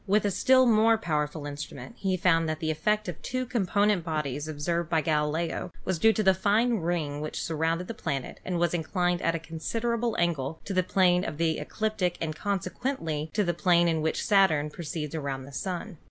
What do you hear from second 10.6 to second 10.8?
to